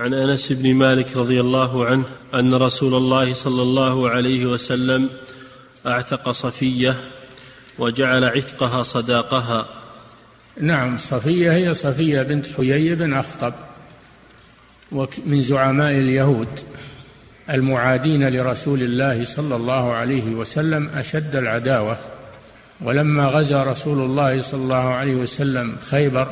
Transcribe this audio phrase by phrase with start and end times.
[0.00, 5.10] عن أنس بن مالك رضي الله عنه أن رسول الله صلى الله عليه وسلم
[5.86, 6.96] أعتق صفية
[7.78, 9.66] وجعل عتقها صداقها.
[10.60, 13.52] نعم صفية هي صفية بنت حيي بن أخطب
[15.26, 16.48] من زعماء اليهود
[17.50, 21.96] المعادين لرسول الله صلى الله عليه وسلم أشد العداوة.
[22.80, 26.30] ولما غزا رسول الله صلى الله عليه وسلم خيبر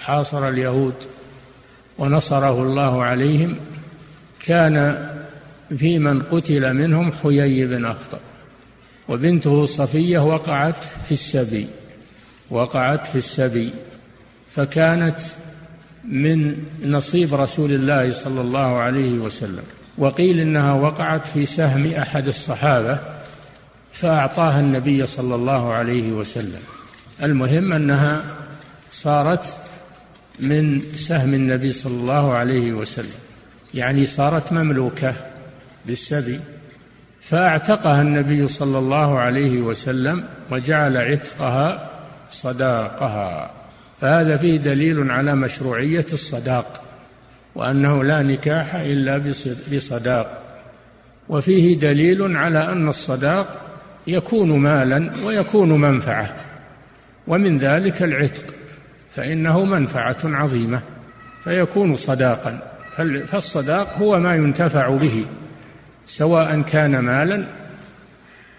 [0.00, 0.94] حاصر اليهود
[1.98, 3.56] ونصره الله عليهم
[4.46, 5.08] كان
[5.76, 8.18] في من قتل منهم حيي بن اخطب
[9.08, 11.66] وبنته صفية وقعت في السبي
[12.50, 13.70] وقعت في السبي
[14.50, 15.16] فكانت
[16.04, 19.62] من نصيب رسول الله صلى الله عليه وسلم.
[19.98, 22.98] وقيل إنها وقعت في سهم أحد الصحابة
[23.92, 26.60] فأعطاها النبي صلى الله عليه وسلم.
[27.22, 28.24] المهم أنها
[28.90, 29.56] صارت
[30.40, 33.20] من سهم النبي صلى الله عليه وسلم.
[33.74, 35.14] يعني صارت مملوكة
[35.86, 36.40] بالسبي.
[37.20, 41.90] فأعتقها النبي صلى الله عليه وسلم وجعل عتقها
[42.30, 43.50] صداقها.
[44.00, 46.82] فهذا فيه دليل على مشروعية الصداق
[47.54, 49.34] وأنه لا نكاح إلا
[49.72, 50.42] بصداق.
[51.28, 53.60] وفيه دليل على أن الصداق
[54.06, 56.36] يكون مالا ويكون منفعة.
[57.26, 58.54] ومن ذلك العتق.
[59.14, 60.82] فإنه منفعة عظيمة
[61.44, 62.58] فيكون صداقا.
[63.26, 65.24] فالصداق هو ما ينتفع به
[66.06, 67.44] سواء كان مالا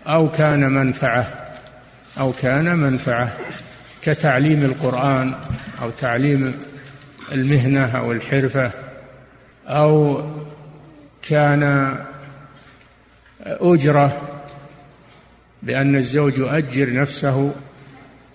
[0.08, 1.26] أو كان منفعة
[2.20, 3.38] أو كان منفعة
[4.02, 5.34] كتعليم القرآن
[5.82, 6.56] أو تعليم
[7.32, 8.72] المهنة أو الحرفة
[9.68, 10.24] أو
[11.22, 11.96] كان
[13.46, 14.22] أجرة
[15.64, 17.56] بأن الزوج يؤجر نفسه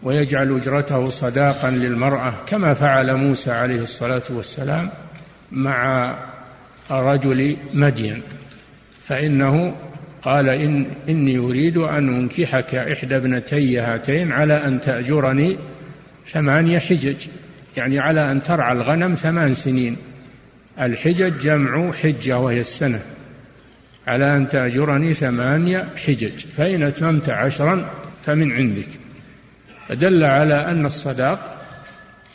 [0.02, 4.90] ويجعل أجرته صداقا للمرأة كما فعل موسى عليه الصلاة والسلام
[5.52, 6.14] مع
[6.90, 8.22] رجل مدين.
[9.04, 9.74] فإنه
[10.22, 15.56] قال إن إني أريد أن أنكحك إحدى ابنتي هاتين على أن تأجرني
[16.26, 17.16] ثمانية حجج
[17.76, 19.96] يعني على أن ترعى الغنم ثمان سنين.
[20.80, 23.00] الحجج جمع حجة وهي السنة
[24.06, 27.90] على أن تأجرني ثمانية حجج فإن أتممت عشرا
[28.22, 28.88] فمن عندك.
[29.88, 31.56] فدل على أن الصداق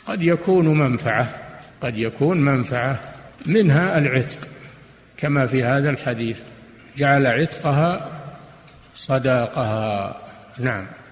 [0.06, 1.26] قد يكون منفعة
[1.80, 3.00] قد يكون منفعة
[3.46, 4.48] منها العتق
[5.16, 6.40] كما في هذا الحديث.
[6.96, 8.10] جعل عتقها
[8.94, 10.16] صداقها.
[10.58, 10.86] نعم.